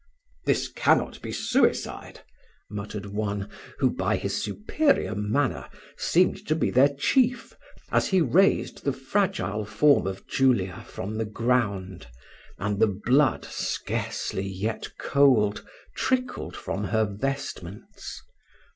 "This 0.47 0.67
cannot 0.67 1.21
be 1.21 1.31
suicide," 1.31 2.21
muttered 2.71 3.05
one, 3.05 3.47
who, 3.77 3.91
by 3.91 4.15
his 4.15 4.41
superior 4.43 5.13
manner, 5.13 5.69
seemed 5.95 6.43
to 6.47 6.55
be 6.55 6.71
their 6.71 6.89
chief, 6.89 7.53
as 7.91 8.07
he 8.07 8.19
raised 8.19 8.83
the 8.83 8.93
fragile 8.93 9.63
form 9.63 10.07
of 10.07 10.25
Julia 10.25 10.81
from 10.89 11.19
the 11.19 11.25
ground, 11.25 12.07
and 12.57 12.79
the 12.79 12.87
blood, 13.05 13.45
scarcely 13.45 14.41
yet 14.47 14.89
cold, 14.97 15.63
trickled 15.95 16.57
from 16.57 16.85
her 16.85 17.05
vestments. 17.05 18.23